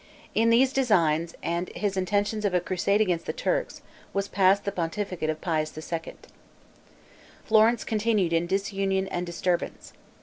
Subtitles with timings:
[0.33, 4.71] In these designs, and his intentions of a crusade against the Turks, was passed the
[4.71, 6.15] pontificate of Pius II.
[7.45, 9.93] Florence continued in disunion and disturbance.